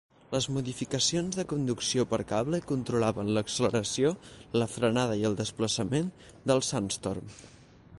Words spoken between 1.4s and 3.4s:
conducció per cable controlaven